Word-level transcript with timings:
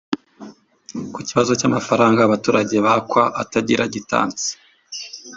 Ku 1.13 1.19
kibazo 1.27 1.51
cy’amafaranga 1.59 2.19
abaturage 2.23 2.75
bakwa 2.85 3.23
atagira 3.41 3.83
gitansi 3.95 4.47